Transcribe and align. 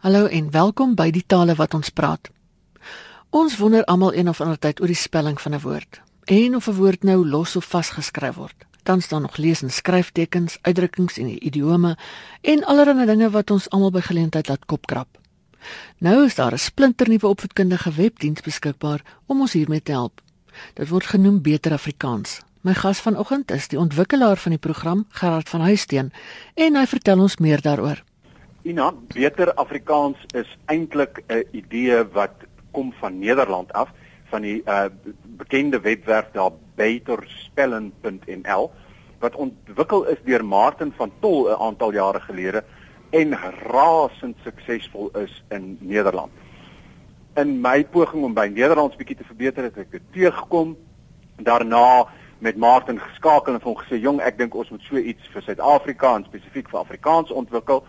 Hallo 0.00 0.30
en 0.32 0.46
welkom 0.50 0.94
by 0.96 1.10
die 1.12 1.26
tale 1.28 1.52
wat 1.58 1.74
ons 1.76 1.90
praat. 1.92 2.30
Ons 3.36 3.58
wonder 3.60 3.82
almal 3.84 4.14
een 4.16 4.30
of 4.32 4.38
ander 4.40 4.56
tyd 4.56 4.78
oor 4.80 4.88
die 4.88 4.96
spelling 4.96 5.36
van 5.36 5.52
'n 5.54 5.60
woord 5.60 6.00
en 6.24 6.56
of 6.56 6.68
'n 6.68 6.74
woord 6.74 7.02
nou 7.02 7.28
los 7.28 7.56
of 7.56 7.64
vasgeskryf 7.64 8.34
word. 8.34 8.64
Dan 8.82 9.02
staan 9.02 9.22
nog 9.22 9.36
lees 9.36 9.62
en 9.62 9.70
skryftekens, 9.70 10.58
uitdrukkings 10.62 11.18
en 11.18 11.44
idiome 11.46 11.98
en 12.40 12.64
allerlei 12.64 13.06
dinge 13.06 13.30
wat 13.30 13.50
ons 13.50 13.70
almal 13.70 13.90
by 13.90 14.00
geleentheid 14.00 14.48
laat 14.48 14.66
kopkrap. 14.66 15.08
Nou 15.98 16.24
is 16.24 16.34
daar 16.34 16.52
'n 16.52 16.58
splinternuwe 16.58 17.26
opvoedkundige 17.26 17.92
webdiens 17.92 18.40
beskikbaar 18.40 19.00
om 19.26 19.40
ons 19.40 19.52
hiermee 19.52 19.82
te 19.82 19.92
help. 19.92 20.22
Dit 20.74 20.88
word 20.88 21.06
genoem 21.06 21.42
Beter 21.42 21.72
Afrikaans. 21.72 22.40
My 22.60 22.74
gas 22.74 23.00
vanoggend 23.00 23.50
is 23.50 23.68
die 23.68 23.78
ontwikkelaar 23.78 24.36
van 24.36 24.50
die 24.50 24.58
program, 24.58 25.06
Gerard 25.08 25.48
van 25.48 25.60
Huisteen, 25.60 26.12
en 26.54 26.76
hy 26.76 26.86
vertel 26.86 27.20
ons 27.20 27.36
meer 27.36 27.60
daaroor. 27.60 28.02
Ina, 28.62 28.92
Beter 29.14 29.54
Afrikaans 29.54 30.16
is 30.36 30.48
eintlik 30.66 31.22
'n 31.28 31.44
idee 31.50 32.04
wat 32.12 32.36
kom 32.70 32.92
van 32.92 33.18
Nederland 33.18 33.72
af, 33.72 33.88
van 34.28 34.42
die 34.42 34.62
uh, 34.66 34.84
bekende 35.24 35.80
webwerf 35.80 36.28
daar 36.32 36.50
beterspellen.nl 36.74 38.70
wat 39.18 39.34
ontwikkel 39.34 40.06
is 40.06 40.16
deur 40.24 40.44
Martin 40.44 40.92
van 40.96 41.12
Tol 41.20 41.48
'n 41.48 41.60
aantal 41.60 41.92
jare 41.92 42.20
gelede 42.20 42.64
en 43.10 43.38
rasend 43.72 44.36
suksesvol 44.42 45.10
is 45.16 45.44
in 45.48 45.78
Nederland. 45.80 46.30
In 47.34 47.60
my 47.60 47.84
poging 47.84 48.24
om 48.24 48.34
by 48.34 48.50
Nederlands 48.52 48.96
bietjie 48.96 49.16
te 49.16 49.24
verbeter 49.24 49.62
het 49.62 49.76
ek 49.76 49.90
dit 49.90 50.02
teëgekom. 50.12 50.76
Daarna 51.36 52.06
met 52.38 52.56
Martin 52.56 53.00
geskakel 53.00 53.54
en 53.54 53.60
hom 53.62 53.76
gesê, 53.76 54.00
"Jong, 54.00 54.20
ek 54.20 54.38
dink 54.38 54.54
ons 54.54 54.68
moet 54.70 54.82
so 54.82 54.96
iets 54.96 55.28
vir 55.32 55.42
Suid-Afrika 55.42 56.14
en 56.14 56.24
spesifiek 56.24 56.68
vir 56.68 56.80
Afrikaans 56.80 57.30
ontwikkel." 57.30 57.84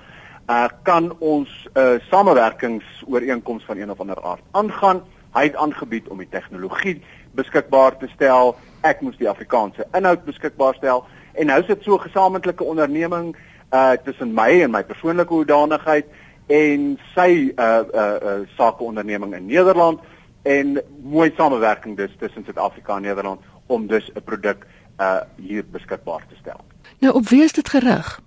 Uh 0.52 0.68
kan 0.84 1.16
ons 1.20 1.50
'n 1.73 1.80
uh, 1.80 2.00
samewerkingsooreenkoms 2.10 3.64
van 3.66 3.78
een 3.78 3.92
of 3.92 4.00
ander 4.00 4.23
aard 4.23 4.42
aangaan? 4.52 5.04
Hy 5.34 5.44
het 5.44 5.55
aangebied 5.55 6.08
om 6.08 6.17
die 6.17 6.30
tegnologie 6.30 7.02
beskikbaar 7.31 7.98
te 7.98 8.08
stel. 8.08 8.56
Ek 8.81 9.02
moes 9.02 9.17
die 9.17 9.30
Afrikaanse 9.30 9.88
inhoud 9.94 10.25
beskikbaar 10.25 10.75
stel 10.75 11.06
en 11.34 11.45
nou 11.45 11.64
sit 11.64 11.84
so 11.84 11.95
'n 11.95 12.00
gesamentlike 12.00 12.64
onderneming 12.64 13.36
uh 13.73 13.92
tussen 14.03 14.34
my 14.34 14.62
en 14.62 14.72
my 14.72 14.84
persoonlike 14.84 15.34
hoedanigheid 15.34 16.06
en 16.48 17.00
sy 17.16 17.53
uh 17.56 17.84
uh, 17.94 18.16
uh 18.23 18.47
sakeonderneming 18.58 19.36
in 19.36 19.45
Nederland 19.45 20.00
en 20.42 20.81
mooi 21.03 21.34
samewerking 21.38 21.97
dus 21.97 22.16
tussen 22.20 22.44
Suid-Afrika 22.44 22.95
en 22.95 23.02
Nederland 23.02 23.40
om 23.66 23.88
dus 23.88 24.12
'n 24.14 24.23
produk 24.23 24.66
uh 25.00 25.22
hier 25.36 25.64
beskikbaar 25.72 26.23
te 26.30 26.36
stel. 26.36 26.59
Nou 27.00 27.14
op 27.14 27.28
wie 27.28 27.44
is 27.44 27.53
dit 27.53 27.70
gerig? 27.70 28.22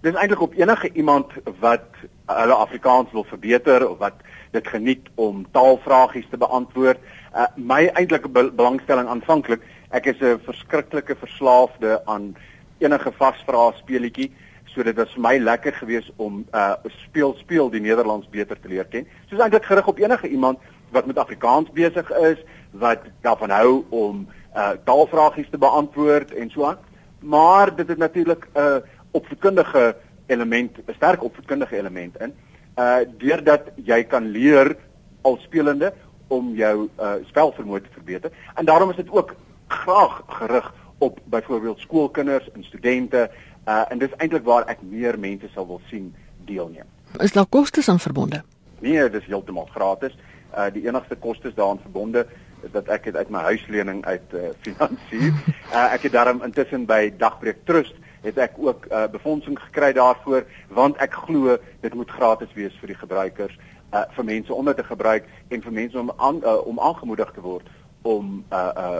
Dis 0.00 0.14
eintlik 0.16 0.40
op 0.40 0.54
enige 0.56 0.92
iemand 0.92 1.32
wat 1.60 1.84
hulle 2.26 2.54
Afrikaans 2.54 3.10
wil 3.12 3.24
verbeter 3.24 3.88
of 3.88 3.98
wat 3.98 4.22
dit 4.50 4.68
geniet 4.68 5.08
om 5.14 5.42
taalvragies 5.52 6.28
te 6.30 6.38
beantwoord. 6.40 6.98
Uh 7.36 7.44
my 7.56 7.86
eintlike 7.86 8.28
be 8.28 8.46
belangstelling 8.52 9.08
aanvanklik, 9.08 9.60
ek 9.90 10.06
is 10.06 10.20
'n 10.20 10.40
verskriklike 10.44 11.16
verslaafde 11.16 12.00
aan 12.06 12.36
enige 12.78 13.12
vasvrae 13.12 13.72
speletjie 13.76 14.32
so 14.64 14.82
dit 14.82 14.96
was 14.96 15.12
vir 15.14 15.22
my 15.22 15.38
lekker 15.38 15.72
geweest 15.72 16.12
om 16.16 16.44
uh 16.54 16.74
speel 17.04 17.34
speel 17.38 17.70
die 17.70 17.80
Nederlands 17.80 18.28
beter 18.30 18.60
te 18.60 18.68
leer 18.68 18.84
ken. 18.84 19.06
Soos 19.28 19.40
eintlik 19.40 19.64
gerig 19.64 19.86
op 19.86 19.98
enige 19.98 20.28
iemand 20.28 20.58
wat 20.90 21.06
met 21.06 21.18
Afrikaans 21.18 21.70
besig 21.70 22.10
is, 22.10 22.38
wat 22.70 23.04
daarvan 23.20 23.50
hou 23.50 23.84
om 23.90 24.28
uh 24.56 24.70
taalvragies 24.84 25.50
te 25.50 25.58
beantwoord 25.58 26.32
en 26.34 26.50
so 26.50 26.64
aan. 26.64 26.78
Maar 27.20 27.74
dit 27.76 27.88
het 27.88 27.98
natuurlik 27.98 28.48
'n 28.54 28.58
uh, 28.58 28.76
opvoedkundige 29.10 29.96
element, 30.26 30.78
'n 30.78 30.94
sterk 30.94 31.22
opvoedkundige 31.22 31.76
element 31.76 32.20
in. 32.20 32.34
Uh 32.78 32.98
deurdat 33.18 33.62
jy 33.74 34.04
kan 34.04 34.24
leer 34.30 34.76
al 35.22 35.38
spelende 35.40 35.92
om 36.28 36.54
jou 36.54 36.88
uh 36.98 37.14
spelvermoë 37.26 37.80
te 37.82 37.92
verbeter. 37.92 38.30
En 38.54 38.64
daarom 38.64 38.90
is 38.90 38.96
dit 38.96 39.10
ook 39.10 39.34
graag 39.66 40.22
gerig 40.26 40.74
op 40.98 41.18
byvoorbeeld 41.24 41.78
skoolkinders 41.78 42.50
en 42.52 42.64
studente 42.64 43.30
uh 43.66 43.82
en 43.88 43.98
dis 43.98 44.16
eintlik 44.16 44.44
waar 44.44 44.66
ek 44.66 44.82
meer 44.82 45.18
mense 45.18 45.48
sal 45.54 45.66
wil 45.66 45.80
sien 45.86 46.14
deelneem. 46.44 46.86
Is 47.18 47.32
daar 47.32 47.46
kostes 47.46 47.88
aan 47.88 48.00
verbonde? 48.00 48.42
Nee, 48.78 49.10
dis 49.10 49.26
heeltemal 49.26 49.68
gratis. 49.74 50.18
Uh 50.54 50.70
die 50.72 50.86
enigste 50.86 51.16
kostes 51.16 51.54
daaraan 51.54 51.82
verbonde 51.82 52.26
dat 52.72 52.88
ek 52.88 53.04
het 53.04 53.16
uit 53.16 53.30
my 53.32 53.40
huislening 53.40 54.04
uit 54.04 54.34
uh, 54.34 54.50
finansier. 54.66 55.32
Uh, 55.72 55.92
ek 55.92 56.02
het 56.02 56.12
daarom 56.12 56.42
intussen 56.44 56.84
by 56.86 57.12
Dagbreek 57.16 57.64
Trust 57.64 57.94
het 58.22 58.38
ek 58.38 58.58
ook 58.58 58.86
uh, 58.90 59.06
befondsing 59.12 59.58
gekry 59.58 59.92
daarvoor 59.92 60.44
want 60.68 60.96
ek 60.96 61.12
glo 61.12 61.56
dit 61.80 61.94
moet 61.94 62.10
gratis 62.10 62.52
wees 62.54 62.76
vir 62.80 62.86
die 62.86 63.00
gebruikers 63.00 63.56
uh, 63.92 64.04
vir 64.16 64.24
mense 64.24 64.54
onder 64.54 64.74
te 64.74 64.84
gebruik 64.84 65.24
en 65.48 65.62
vir 65.62 65.72
mense 65.72 65.98
om 65.98 66.12
aan, 66.16 66.42
uh, 66.44 66.66
om 66.66 66.80
aangemoedig 66.80 67.32
te 67.34 67.40
word 67.40 67.66
om 68.02 68.44
uh, 68.52 68.68
uh, 68.76 68.98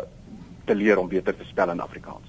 te 0.64 0.74
leer 0.74 0.98
om 0.98 1.08
beter 1.08 1.36
te 1.36 1.44
spel 1.44 1.70
in 1.70 1.80
Afrikaans. 1.80 2.26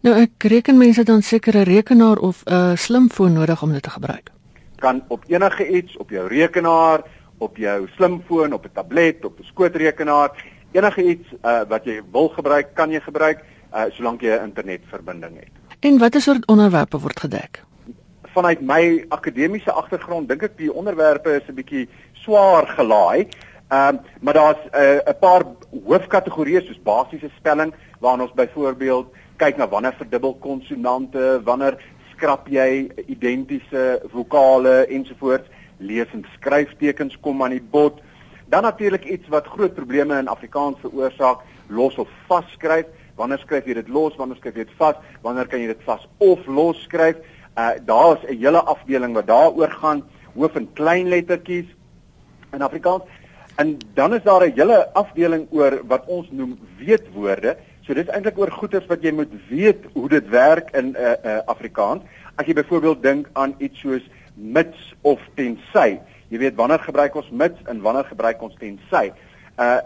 Nou 0.00 0.14
ek 0.16 0.48
reken 0.48 0.78
mense 0.80 1.02
dan 1.04 1.22
seker 1.22 1.56
'n 1.56 1.68
rekenaar 1.68 2.18
of 2.18 2.42
'n 2.44 2.52
uh, 2.52 2.76
slimfoon 2.76 3.32
nodig 3.32 3.62
om 3.62 3.72
dit 3.72 3.82
te 3.82 3.90
gebruik. 3.90 4.30
Kan 4.76 5.02
op 5.08 5.24
enige 5.26 5.68
iets 5.68 5.96
op 5.96 6.10
jou 6.10 6.28
rekenaar, 6.28 7.02
op 7.38 7.56
jou 7.56 7.88
slimfoon, 7.96 8.52
op 8.52 8.64
'n 8.64 8.72
tablet, 8.72 9.24
op 9.24 9.38
'n 9.38 9.44
skootrekenaar, 9.44 10.30
enige 10.72 11.02
iets 11.02 11.28
uh, 11.44 11.60
wat 11.68 11.84
jy 11.84 12.02
wil 12.12 12.28
gebruik, 12.28 12.74
kan 12.74 12.90
jy 12.90 13.00
gebruik 13.00 13.44
uh, 13.74 13.84
solank 13.90 14.20
jy 14.20 14.30
'n 14.38 14.44
internetverbinding 14.44 15.36
het. 15.36 15.59
En 15.80 15.98
watter 15.98 16.20
soort 16.20 16.46
onderwerpe 16.46 16.98
word 17.00 17.20
gedek? 17.20 17.62
Vanuit 18.22 18.60
my 18.60 19.04
akademiese 19.08 19.72
agtergrond 19.72 20.28
dink 20.28 20.42
ek 20.44 20.58
die 20.58 20.68
onderwerpe 20.72 21.32
is 21.38 21.46
'n 21.48 21.56
bietjie 21.56 21.88
swaar 22.12 22.66
gelaai. 22.76 23.28
Ehm 23.68 23.96
um, 23.96 24.00
maar 24.20 24.34
daar's 24.34 24.64
'n 24.72 25.08
uh, 25.08 25.14
paar 25.20 25.42
hoofkategorieë 25.84 26.60
soos 26.66 26.82
basiese 26.82 27.30
spelling 27.36 27.72
waarna 28.00 28.22
ons 28.22 28.36
byvoorbeeld 28.36 29.08
kyk 29.36 29.56
na 29.56 29.68
wanneer 29.68 29.94
verdubbel 29.96 30.34
konsonante, 30.34 31.40
wanneer 31.44 31.78
skrap 32.12 32.48
jy 32.48 32.90
identiese 33.06 34.02
vokale 34.12 34.86
ensovoorts, 34.86 35.48
lees 35.78 36.12
en 36.12 36.24
skryftekens 36.36 37.20
kom 37.20 37.42
aan 37.42 37.56
die 37.56 37.68
bod. 37.70 38.00
Dan 38.48 38.62
natuurlik 38.62 39.04
iets 39.04 39.28
wat 39.28 39.46
groot 39.46 39.74
probleme 39.74 40.18
in 40.18 40.28
Afrikaans 40.28 40.76
veroorsaak, 40.80 41.38
los 41.68 41.94
of 41.94 42.08
vasskryf. 42.26 42.86
Wanneer 43.20 43.42
skryf 43.42 43.68
jy 43.68 43.76
dit 43.76 43.88
los? 43.92 44.16
Wanneer 44.16 44.38
skryf 44.40 44.56
jy 44.56 44.64
dit 44.64 44.76
vas? 44.80 44.96
Wanneer 45.24 45.48
kan 45.50 45.60
jy 45.60 45.68
dit 45.74 45.84
vas 45.84 46.06
of 46.24 46.46
los 46.48 46.80
skryf? 46.86 47.20
Uh 47.58 47.76
daar's 47.84 48.22
'n 48.24 48.38
hele 48.40 48.62
afdeling 48.64 49.14
wat 49.14 49.26
daaroor 49.26 49.72
gaan, 49.82 50.02
hoof 50.34 50.54
en 50.56 50.72
klein 50.72 51.08
lettertjies 51.08 51.68
in 52.52 52.62
Afrikaans. 52.62 53.02
En 53.56 53.76
dan 53.94 54.14
is 54.14 54.22
daar 54.22 54.46
'n 54.46 54.54
hele 54.54 54.92
afdeling 54.94 55.46
oor 55.50 55.80
wat 55.86 56.06
ons 56.06 56.30
noem 56.30 56.58
weetwoorde. 56.78 57.56
So 57.82 57.94
dit 57.94 58.08
is 58.08 58.14
eintlik 58.14 58.38
oor 58.38 58.50
goeters 58.50 58.86
wat 58.86 59.02
jy 59.02 59.12
moet 59.12 59.32
weet 59.48 59.84
hoe 59.92 60.08
dit 60.08 60.28
werk 60.28 60.70
in 60.70 60.86
'n 60.92 60.96
uh, 60.96 61.12
uh, 61.24 61.38
Afrikaans. 61.44 62.02
As 62.36 62.46
jy 62.46 62.54
byvoorbeeld 62.54 63.02
dink 63.02 63.28
aan 63.32 63.54
iets 63.58 63.80
soos 63.80 64.10
mits 64.34 64.94
of 65.02 65.20
tensy. 65.34 65.98
Jy 66.28 66.38
weet 66.38 66.54
wanneer 66.54 66.78
gebruik 66.78 67.14
ons 67.14 67.30
mits 67.30 67.58
en 67.64 67.80
wanneer 67.80 68.04
gebruik 68.04 68.42
ons 68.42 68.54
tensy. 68.58 69.12
Uh 69.58 69.78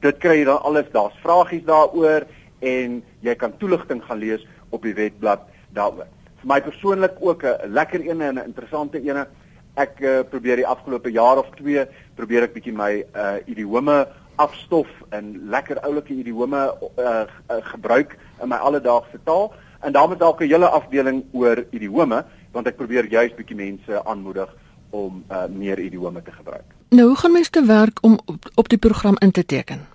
dit 0.00 0.16
kry 0.18 0.38
jy 0.38 0.44
dan 0.44 0.62
alles, 0.62 0.86
daar's 0.92 1.16
vragies 1.20 1.64
daaroor 1.64 2.24
en 2.60 3.02
jy 3.20 3.34
kan 3.34 3.56
toeligting 3.58 4.02
gaan 4.04 4.18
lees 4.18 4.46
op 4.70 4.82
die 4.82 4.94
webblad 4.94 5.46
daaroor. 5.74 6.08
Vir 6.40 6.48
my 6.48 6.60
persoonlik 6.60 7.18
ook 7.20 7.44
'n 7.44 7.72
lekker 7.72 8.00
een 8.00 8.20
en 8.20 8.34
'n 8.34 8.44
interessante 8.44 8.98
een. 8.98 9.26
Ek 9.74 10.00
uh, 10.00 10.20
probeer 10.30 10.56
die 10.56 10.66
afgelope 10.66 11.10
jaar 11.10 11.38
of 11.38 11.50
2 11.56 11.86
probeer 12.14 12.42
ek 12.42 12.52
bietjie 12.52 12.72
my 12.72 13.04
uh 13.14 13.36
idiome 13.46 14.08
afstof 14.36 14.88
en 15.10 15.48
lekker 15.48 15.80
oulike 15.80 16.12
idiome 16.12 16.74
uh, 16.98 17.04
uh 17.04 17.56
gebruik 17.72 18.18
in 18.42 18.48
my 18.48 18.56
alledaagse 18.56 19.18
taal 19.24 19.52
en 19.80 19.92
daarmee 19.92 20.16
dalk 20.16 20.40
'n 20.40 20.48
hele 20.48 20.68
afdeling 20.68 21.24
oor 21.32 21.64
idiome 21.70 22.24
want 22.52 22.66
ek 22.66 22.76
probeer 22.76 23.06
juist 23.06 23.36
bietjie 23.36 23.56
mense 23.56 24.04
aanmoedig 24.04 24.50
om 24.90 25.24
uh, 25.30 25.44
meer 25.48 25.78
idiome 25.78 26.22
te 26.22 26.32
gebruik. 26.32 26.64
Nou, 26.88 27.06
hoe 27.08 27.16
gaan 27.16 27.32
mense 27.32 27.50
te 27.50 27.64
werk 27.64 27.98
om 28.02 28.18
op, 28.24 28.50
op 28.54 28.68
die 28.68 28.78
program 28.78 29.16
in 29.18 29.30
te 29.30 29.44
teken? 29.44 29.86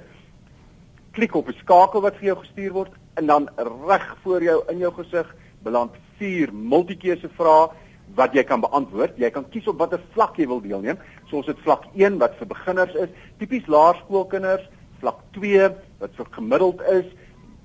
Klik 1.12 1.36
op 1.36 1.48
'n 1.48 1.54
skakel 1.54 2.02
wat 2.02 2.16
vir 2.16 2.26
jou 2.26 2.38
gestuur 2.38 2.72
word 2.72 2.92
en 3.14 3.26
dan 3.26 3.50
reg 3.88 4.18
voor 4.24 4.44
jou 4.44 4.64
in 4.70 4.78
jou 4.78 4.94
gesig 4.94 5.36
beland 5.64 5.92
vier 6.18 6.54
multikeuse 6.54 7.30
vrae 7.38 7.70
wat 8.16 8.36
jy 8.36 8.44
kan 8.44 8.62
beantwoord. 8.62 9.18
Jy 9.18 9.30
kan 9.34 9.46
kies 9.50 9.68
op 9.68 9.80
watter 9.82 10.02
vlak 10.14 10.38
jy 10.38 10.48
wil 10.48 10.62
deelneem. 10.62 11.00
Soos 11.32 11.48
dit 11.50 11.60
vlak 11.66 11.88
1 11.98 12.20
wat 12.22 12.38
vir 12.40 12.50
beginners 12.52 12.96
is, 13.06 13.12
tipies 13.42 13.68
laerskoolkinders, 13.72 14.66
vlak 15.02 15.20
2 15.38 15.70
wat 16.04 16.18
vir 16.20 16.32
gemiddeld 16.38 16.84
is, 16.94 17.10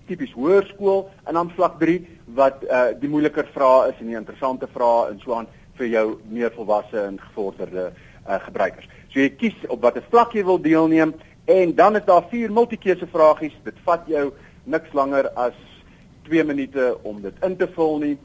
tipies 0.08 0.32
hoërskool 0.32 1.06
en 1.29 1.37
dan 1.37 1.50
vlak 1.56 1.79
3 1.82 1.99
wat 2.38 2.64
uh 2.64 2.88
die 3.00 3.11
moeiliker 3.12 3.49
vrae 3.55 3.90
is 3.90 4.00
en 4.00 4.12
die 4.12 4.19
interessante 4.19 4.69
vrae 4.73 5.11
en 5.12 5.20
so 5.23 5.37
aan 5.37 5.49
vir 5.79 5.90
jou 5.93 6.06
meer 6.32 6.52
volwasse 6.56 7.00
en 7.02 7.19
gevorderde 7.29 7.91
uh 7.91 8.38
gebruikers. 8.46 8.88
So 9.12 9.20
jy 9.20 9.31
kies 9.41 9.58
op 9.69 9.82
watter 9.84 10.05
vlak 10.11 10.34
jy 10.37 10.44
wil 10.49 10.61
deelneem 10.64 11.14
en 11.49 11.75
dan 11.76 11.96
is 11.96 12.06
daar 12.08 12.26
vier 12.32 12.52
multikeuse 12.52 13.08
vragies. 13.12 13.56
Dit 13.64 13.76
vat 13.84 14.08
jou 14.08 14.31
niks 14.64 14.93
langer 14.96 15.31
as 15.37 15.56
2 16.29 16.44
minute 16.44 16.91
om 17.08 17.20
dit 17.25 17.44
in 17.44 17.56
te 17.56 17.69
vul 17.76 17.99
nie. 18.05 18.17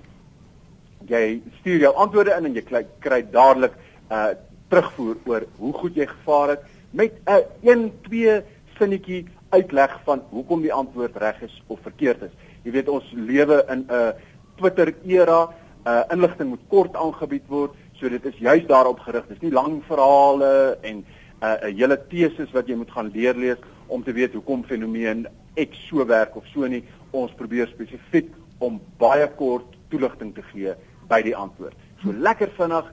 Jy 1.08 1.42
stuur 1.60 1.80
jou 1.80 1.94
antwoorde 1.96 2.36
in 2.38 2.46
en 2.46 2.56
jy 2.56 2.62
kry, 2.62 2.86
kry 3.00 3.22
dadelik 3.32 3.74
uh 4.12 4.34
terugvoer 4.74 5.18
oor 5.30 5.44
hoe 5.60 5.74
goed 5.74 5.98
jy 6.00 6.06
gevaar 6.10 6.56
het 6.56 6.62
met 6.94 7.14
'n 7.30 7.44
1 7.62 7.92
2 8.02 8.42
sinnetjie 8.78 9.26
uitleg 9.50 10.00
van 10.06 10.22
hoekom 10.30 10.62
die 10.62 10.74
antwoord 10.74 11.18
reg 11.18 11.42
is 11.42 11.62
of 11.68 11.80
verkeerd 11.82 12.22
is. 12.22 12.34
Jy 12.64 12.72
weet 12.72 12.90
ons 12.90 13.12
lewe 13.14 13.66
in 13.70 13.86
'n 13.90 14.14
Twitter 14.58 14.94
era, 15.06 15.50
uh 15.86 16.04
inligting 16.12 16.50
moet 16.50 16.68
kort 16.68 16.96
aangebied 16.96 17.48
word, 17.48 17.72
so 17.94 18.10
dit 18.10 18.26
is 18.26 18.38
juis 18.38 18.66
daarop 18.68 19.00
gerig. 19.00 19.28
Dis 19.28 19.42
nie 19.42 19.52
lang 19.52 19.84
verhale 19.88 20.78
en 20.82 21.06
uh 21.42 21.70
'n 21.70 21.78
hele 21.78 21.98
teses 22.08 22.52
wat 22.52 22.68
jy 22.68 22.76
moet 22.76 22.92
gaan 22.92 23.12
leer 23.14 23.36
lees 23.36 23.58
om 23.88 24.04
te 24.04 24.14
weet 24.14 24.34
hoekom 24.34 24.64
fenomeen 24.64 25.28
X 25.56 25.88
so 25.88 26.06
werk 26.06 26.36
of 26.36 26.46
so 26.54 26.68
nie. 26.68 26.84
Ons 27.12 27.32
probeer 27.32 27.68
spesifiek 27.68 28.30
om 28.58 28.82
baie 28.98 29.28
kort 29.28 29.66
toelichting 29.90 30.34
te 30.34 30.42
gee 30.42 30.74
by 31.14 31.22
die 31.26 31.36
antwoord. 31.38 31.78
So 32.02 32.14
lekker 32.14 32.52
vinnig 32.58 32.90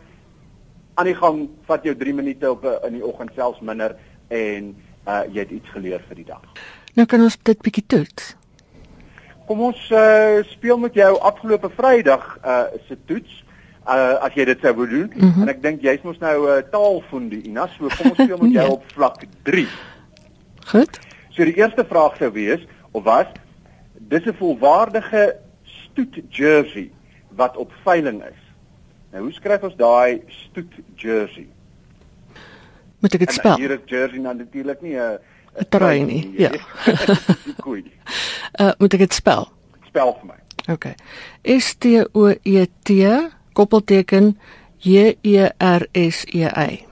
aan 1.01 1.09
die 1.09 1.17
gang 1.17 1.47
vat 1.69 1.87
jou 1.87 1.95
3 1.97 2.15
minute 2.15 2.51
op 2.51 2.67
in 2.69 2.99
die 2.99 3.05
oggend 3.07 3.33
selfs 3.39 3.63
minder 3.65 3.97
en 4.29 4.75
uh 5.09 5.23
jy 5.33 5.45
het 5.47 5.55
iets 5.57 5.73
geleer 5.75 6.03
vir 6.09 6.21
die 6.21 6.29
dag. 6.29 6.43
Nou 6.99 7.07
kan 7.09 7.23
ons 7.25 7.39
dit 7.49 7.63
bietjie 7.65 7.87
toets. 7.89 8.35
Kom 9.49 9.63
ons 9.71 9.87
uh 9.91 10.43
speel 10.51 10.79
met 10.79 10.99
jou 10.99 11.13
afgelope 11.33 11.71
Vrydag 11.77 12.27
uh 12.45 12.67
se 12.89 12.99
toets. 13.09 13.41
Uh 13.89 14.21
as 14.27 14.37
jy 14.37 14.45
dit 14.51 14.61
sou 14.63 14.75
wou 14.77 14.89
doen 14.89 15.09
mm 15.09 15.21
-hmm. 15.21 15.43
en 15.43 15.55
ek 15.55 15.63
dink 15.63 15.83
jy's 15.83 16.03
mos 16.05 16.19
nou 16.19 16.37
'n 16.47 16.59
uh, 16.59 16.71
taalfondie 16.71 17.43
Ina, 17.49 17.67
so 17.67 17.89
kom 17.89 18.11
ons 18.13 18.23
speel 18.23 18.39
met 18.39 18.53
jou 18.59 18.67
ja. 18.67 18.73
op 18.73 18.85
vlak 18.93 19.25
3. 19.43 19.67
Goed. 20.67 21.01
So 21.31 21.45
die 21.45 21.57
eerste 21.57 21.85
vraag 21.85 22.17
sou 22.17 22.33
wees 22.33 22.67
of 22.93 23.05
was 23.05 23.27
dis 23.99 24.27
'n 24.27 24.35
volwaardige 24.35 25.37
stoet 25.65 26.21
jersey 26.29 26.91
wat 27.37 27.57
op 27.57 27.73
veiling 27.85 28.23
is. 28.25 28.41
Nou 29.11 29.25
hoe 29.25 29.33
skryf 29.33 29.63
ons 29.63 29.77
daai 29.77 30.23
stoet 30.27 30.73
jersey? 30.97 31.49
Moet 33.01 33.17
ek 33.17 33.25
dit 33.27 33.33
spel? 33.33 33.57
Hier 33.57 33.75
is 33.75 33.87
jersey 33.91 34.19
nou 34.23 34.35
natuurlik 34.37 34.83
nie 34.83 34.97
'n 34.97 35.19
'n 35.59 35.67
trui 35.69 36.03
nie. 36.05 36.23
Ja. 36.39 36.51
Koei. 37.65 37.85
Uh 38.61 38.73
moet 38.79 38.95
ek 38.95 39.07
dit 39.09 39.15
spel? 39.15 39.49
Spel 39.89 40.15
vir 40.21 40.27
my. 40.27 40.39
OK. 40.73 40.95
S 41.43 41.75
T 41.79 42.07
O 42.13 42.31
E 42.43 42.67
T 42.83 42.91
koppelteken 43.53 44.39
J 44.79 45.17
E 45.23 45.51
R 45.59 45.89
S 45.93 46.25
E 46.31 46.47
Y. 46.47 46.87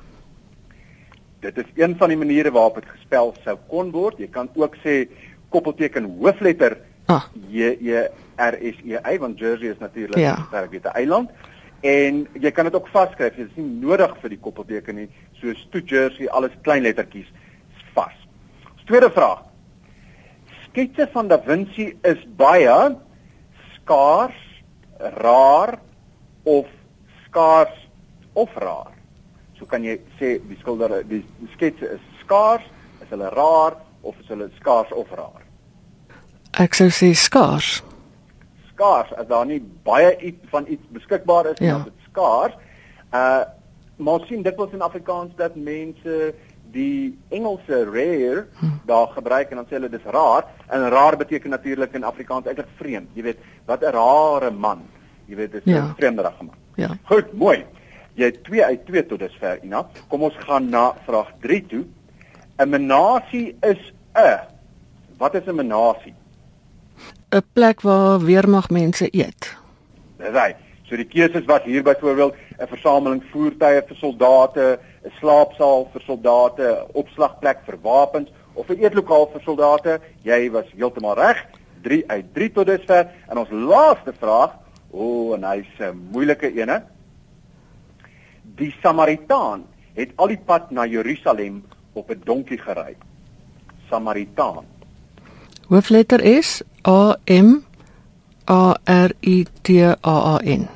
Dit 1.41 1.59
is 1.59 1.71
een 1.75 1.95
van 1.97 2.09
die 2.09 2.19
maniere 2.19 2.51
waarop 2.51 2.81
dit 2.81 2.89
gespel 2.91 3.35
sou 3.45 3.57
kon 3.69 3.93
word. 3.95 4.19
Jy 4.19 4.29
kan 4.35 4.51
ook 4.55 4.75
sê 4.83 5.07
koppelteken 5.55 6.05
hoofletter 6.19 6.77
ah. 7.09 7.29
J 7.51 7.77
E 7.81 8.07
R 8.39 8.55
S 8.61 8.81
E 8.85 8.97
Y 8.97 9.19
want 9.19 9.39
Jersey 9.41 9.71
is 9.73 9.79
natuurlik 9.79 10.19
ja. 10.19 10.37
'n 10.53 10.69
weet 10.71 10.85
'n 10.85 10.95
eiland. 10.95 11.31
En 11.81 12.27
jy 12.33 12.51
kan 12.51 12.65
dit 12.65 12.75
ook 12.75 12.89
vasskryf. 12.89 13.37
Dit 13.37 13.49
is 13.49 13.57
nie 13.57 13.81
nodig 13.87 14.17
vir 14.21 14.29
die 14.29 14.39
koppelteken 14.39 14.95
nie. 14.95 15.09
So 15.41 15.55
stoet 15.55 15.89
Jersey 15.89 16.29
alles 16.29 16.53
klein 16.63 16.83
lettertjies 16.83 17.29
vas. 17.95 18.15
Tweede 18.87 19.11
vraag. 19.11 19.45
Sketse 20.67 21.09
van 21.13 21.29
Da 21.29 21.39
Vinci 21.39 21.95
is 22.03 22.25
baie 22.37 22.97
skaars, 23.75 24.39
rar 24.99 25.79
of 26.45 26.67
skaars 27.27 27.89
of 28.33 28.57
rar. 28.57 28.93
So 29.59 29.67
kan 29.67 29.85
jy 29.85 29.99
sê 30.19 30.39
die 30.39 30.59
skilder 30.61 31.03
die 31.09 31.25
sketse 31.57 31.95
is 31.97 32.01
skaars, 32.23 32.65
is 33.03 33.11
hulle 33.11 33.31
rar 33.35 33.79
of 34.03 34.19
is 34.21 34.29
hulle 34.29 34.51
skaars 34.61 34.93
of 34.93 35.11
rar? 35.17 35.48
Ek 36.53 36.75
sou 36.75 36.89
sê 36.89 37.15
skaars 37.15 37.83
skaars 38.79 39.13
as 39.19 39.27
daar 39.27 39.47
nie 39.47 39.61
baie 39.83 40.15
iets 40.23 40.51
van 40.53 40.67
iets 40.71 40.85
beskikbaar 40.95 41.51
is 41.53 41.59
ja. 41.59 41.77
of 41.77 41.85
dit 41.85 42.11
skaars. 42.11 42.59
Uh 43.13 43.45
maar 43.99 44.21
sien 44.29 44.45
dit 44.47 44.55
was 44.55 44.71
in 44.71 44.83
Afrikaans 44.83 45.33
dat 45.35 45.57
mense 45.57 46.35
die 46.71 47.19
Engelse 47.35 47.81
rare 47.85 48.45
hm. 48.61 48.67
daar 48.87 49.09
gebruik 49.11 49.51
en 49.51 49.57
dan 49.57 49.67
sê 49.67 49.75
hulle 49.75 49.89
dis 49.91 50.05
raar 50.07 50.45
en 50.69 50.85
raar 50.89 51.17
beteken 51.19 51.51
natuurlik 51.51 51.97
in 51.99 52.05
Afrikaans 52.05 52.47
eintlik 52.47 52.69
vreemd. 52.77 53.09
Jy 53.15 53.23
weet, 53.23 53.41
wat 53.67 53.83
'n 53.83 53.91
rare 53.97 54.51
man. 54.51 54.85
Jy 55.27 55.37
weet 55.37 55.53
dis 55.53 55.65
'n 55.67 55.71
ja. 55.71 55.95
vreemderige 55.97 56.45
man. 56.45 56.55
Ja. 56.75 56.89
Goed, 57.11 57.33
mooi. 57.33 57.65
Jy 58.15 58.25
het 58.25 58.45
2 58.45 58.65
uit 58.65 58.87
2 58.87 59.07
tot 59.07 59.19
dusver, 59.19 59.59
Ina. 59.65 59.87
Kom 60.09 60.23
ons 60.23 60.37
gaan 60.47 60.69
na 60.71 60.95
vraag 61.07 61.33
3 61.41 61.67
toe. 61.67 61.85
'n 62.59 62.69
Menasie 62.69 63.57
is 63.61 63.93
'n 64.15 64.39
Wat 65.19 65.35
is 65.35 65.47
'n 65.47 65.55
menasie? 65.55 66.15
'n 67.31 67.45
plek 67.53 67.81
waar 67.81 68.21
weermag 68.21 68.71
mense 68.71 69.09
eet. 69.11 69.57
Reg. 70.17 70.57
So 70.89 70.97
die 70.97 71.05
keuses 71.05 71.45
was 71.45 71.63
hier 71.63 71.83
byvoorbeeld 71.83 72.35
'n 72.59 72.67
versameling 72.67 73.23
voertuie 73.31 73.83
vir 73.87 73.97
soldate, 73.97 74.79
'n 75.05 75.13
slaapsaal 75.21 75.89
vir 75.93 76.01
soldate, 76.01 76.63
'n 76.63 76.87
opslagplek 76.93 77.59
vir 77.65 77.79
wapens 77.83 78.31
of 78.55 78.69
'n 78.69 78.81
eetlokaal 78.85 79.29
vir 79.33 79.41
soldate. 79.41 80.01
Jy 80.23 80.51
was 80.51 80.65
heeltemal 80.77 81.15
reg. 81.15 81.47
3 81.83 82.05
uit 82.07 82.35
3 82.35 82.53
tot 82.53 82.67
dusver. 82.67 83.11
En 83.29 83.39
ons 83.39 83.51
laaste 83.51 84.13
vraag, 84.19 84.57
o, 84.91 84.99
oh, 84.99 85.35
en 85.35 85.45
hy's 85.45 85.79
'n 85.79 86.09
moeilike 86.13 86.53
ene. 86.55 86.83
Die 88.43 88.75
Samaritaan 88.83 89.67
het 89.95 90.11
al 90.17 90.27
die 90.27 90.41
pad 90.45 90.71
na 90.71 90.87
Jerusalem 90.87 91.65
op 91.93 92.11
'n 92.11 92.21
donkie 92.25 92.59
gery. 92.59 92.97
Samaritaan. 93.89 94.65
Hoofletter 95.69 96.43
S 96.43 96.63
A 96.89 97.19
M 97.27 97.67
A 98.49 98.77
R 98.87 99.11
I 99.21 99.45
T 99.63 99.83
A 99.85 99.95
A 100.05 100.39
N. 100.41 100.69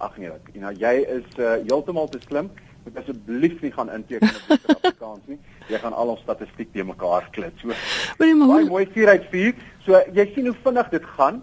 Ag 0.00 0.16
nee, 0.16 0.30
you 0.54 0.60
know, 0.62 0.72
jy 0.72 1.02
is 1.04 1.26
uh, 1.36 1.58
heeltemal 1.66 2.08
te 2.08 2.20
slim. 2.24 2.48
Moet 2.86 3.02
asseblief 3.02 3.58
nie 3.60 3.72
gaan 3.74 3.90
inteken 3.92 4.30
op 4.32 4.64
Afrikaans 4.76 5.26
nie. 5.28 5.36
Jy 5.68 5.80
gaan 5.82 5.92
al 5.92 6.14
ons 6.14 6.22
statistiek 6.24 6.70
te 6.72 6.86
mekaar 6.88 7.28
klits. 7.36 7.60
So. 7.60 7.76
Baie 8.16 8.32
mooi 8.38 8.86
4 8.94 9.12
uit 9.12 9.26
4. 9.34 9.60
So 9.84 10.00
jy 10.16 10.26
sien 10.32 10.48
hoe 10.48 10.56
vinnig 10.64 10.88
dit 10.94 11.10
gaan. 11.18 11.42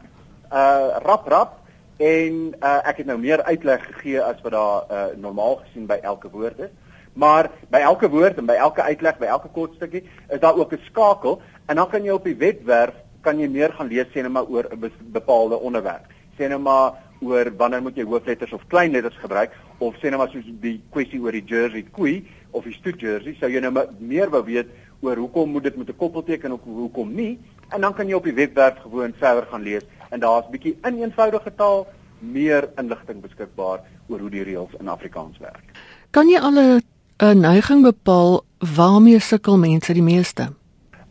Uh 0.49 0.97
rap 1.05 1.29
rap 1.29 1.53
en 2.01 2.41
uh, 2.57 2.79
ek 2.89 3.03
het 3.03 3.11
nou 3.11 3.19
meer 3.21 3.45
uitleg 3.45 3.85
gegee 3.91 4.25
as 4.25 4.41
wat 4.41 4.57
daar 4.57 4.89
uh, 4.89 5.05
normaal 5.21 5.59
gesien 5.67 5.85
by 5.85 6.00
elke 6.01 6.33
woord 6.33 6.65
is. 6.65 6.73
Maar 7.13 7.51
by 7.69 7.85
elke 7.85 8.09
woord 8.09 8.41
en 8.41 8.50
by 8.50 8.57
elke 8.57 8.81
uitleg, 8.81 9.21
by 9.21 9.29
elke 9.29 9.53
kort 9.53 9.77
stukkie, 9.77 10.01
is 10.33 10.41
daar 10.41 10.57
ook 10.57 10.73
'n 10.73 10.81
skakel 10.89 11.41
en 11.69 11.75
dan 11.75 11.89
kan 11.89 12.03
jy 12.03 12.17
op 12.17 12.25
die 12.25 12.38
webwerf 12.41 13.02
kan 13.24 13.39
jy 13.39 13.48
meer 13.48 13.74
gaan 13.74 13.88
lees 13.88 14.08
sê 14.13 14.22
net 14.22 14.32
maar 14.32 14.50
oor 14.50 14.68
'n 14.72 14.92
bepaalde 15.12 15.56
onderwerp. 15.56 16.06
Sê 16.38 16.48
net 16.50 16.60
maar 16.60 16.94
oor 17.22 17.51
wanneer 17.58 17.82
moet 17.82 17.98
jy 17.98 18.03
hoofletters 18.03 18.53
of 18.53 18.68
kleinletters 18.68 19.18
gebruik 19.22 19.51
of 19.80 19.96
sê 19.96 20.10
net 20.10 20.20
maar 20.20 20.30
soos 20.30 20.46
die 20.62 20.82
kwessie 20.92 21.22
oor 21.22 21.32
die 21.32 21.46
jersey 21.46 21.84
koei 21.92 22.25
of 22.51 22.63
die 22.63 22.74
stoet 22.74 23.00
jersey, 23.01 23.36
sou 23.39 23.50
jy 23.50 23.60
nou 23.60 23.72
meer 24.00 24.30
wou 24.30 24.44
weet 24.44 24.68
oor 25.01 25.18
hoekom 25.18 25.51
moet 25.51 25.63
dit 25.63 25.77
met 25.77 25.89
'n 25.89 25.98
koppelteken 25.98 26.51
of 26.51 26.62
hoekom 26.63 27.15
nie 27.15 27.39
en 27.72 27.82
dan 27.82 27.94
kan 27.94 28.08
jy 28.08 28.13
op 28.13 28.24
die 28.24 28.34
webwerf 28.34 28.77
gewoon 28.82 29.13
verder 29.20 29.48
gaan 29.51 29.63
lees 29.63 29.84
en 30.10 30.20
daar's 30.20 30.50
bietjie 30.50 30.77
in 30.84 31.01
eenvoudige 31.01 31.51
taal 31.56 31.88
meer 32.20 32.70
inligting 32.77 33.22
beskikbaar 33.22 33.80
oor 34.08 34.20
hoe 34.20 34.30
die 34.30 34.44
reëls 34.44 34.80
in 34.80 34.88
Afrikaans 34.88 35.38
werk. 35.38 35.63
Kan 36.12 36.30
jy 36.30 36.39
al 36.39 36.82
'n 37.20 37.39
neiging 37.39 37.84
bepaal 37.84 38.44
waarmee 38.75 39.20
sukkel 39.20 39.58
mense 39.58 39.94
die 39.94 40.03
meeste? 40.03 40.53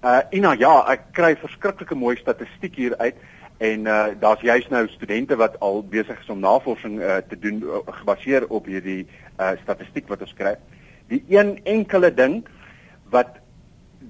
Uh 0.03 0.19
Ina, 0.35 0.57
ja, 0.59 0.81
ek 0.91 1.13
kry 1.15 1.37
verskriklike 1.39 1.95
mooi 1.95 2.17
statistiek 2.19 2.75
hier 2.75 2.95
uit 2.99 3.19
en 3.63 3.85
uh 3.87 4.09
daar's 4.19 4.41
juist 4.43 4.71
nou 4.75 4.81
studente 4.91 5.37
wat 5.39 5.61
al 5.63 5.85
besig 5.87 6.19
is 6.19 6.31
om 6.33 6.41
navorsing 6.43 6.97
uh, 6.99 7.21
te 7.31 7.39
doen 7.39 7.61
uh, 7.63 7.85
gebaseer 8.01 8.49
op 8.51 8.67
hierdie 8.67 9.05
uh 9.39 9.53
statistiek 9.61 10.09
wat 10.11 10.25
ons 10.27 10.33
kry. 10.35 10.57
Die 11.07 11.21
een 11.31 11.53
enkele 11.71 12.11
ding 12.11 12.41
wat 13.15 13.39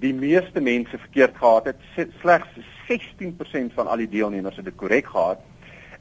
die 0.00 0.14
meeste 0.16 0.62
mense 0.64 0.96
verkeerd 0.96 1.36
gehad 1.36 1.68
het, 1.68 2.08
slegs 2.22 2.48
16% 2.88 3.76
van 3.76 3.92
al 3.92 4.00
die 4.00 4.08
deelnemers 4.14 4.56
het 4.56 4.70
dit 4.70 4.78
korrek 4.80 5.12
gehad, 5.12 5.44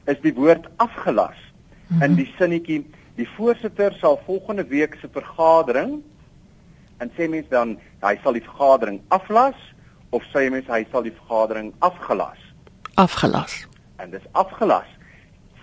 is 0.08 0.24
die 0.24 0.32
woord 0.32 0.70
afgelas. 0.80 1.36
Mm 1.36 1.98
-hmm. 1.98 2.02
In 2.08 2.16
die 2.16 2.30
sinnetjie, 2.38 2.80
die 3.20 3.28
voorsitter 3.36 3.92
sal 4.00 4.16
volgende 4.24 4.64
week 4.64 4.96
se 5.00 5.08
vergadering 5.12 6.00
en 6.96 7.12
sê 7.12 7.28
mens 7.28 7.48
dan 7.52 7.76
hy 8.00 8.16
sal 8.22 8.32
die 8.32 8.48
vergadering 8.48 9.00
aflas 9.08 9.60
of 10.12 10.24
sê 10.32 10.48
mens 10.52 10.68
hy 10.68 10.84
sal 10.90 11.04
die 11.06 11.14
vergadering 11.16 11.72
afgelas. 11.80 12.40
Afgelas. 13.00 13.54
En 13.96 14.10
dis 14.12 14.24
afgelas. 14.36 14.88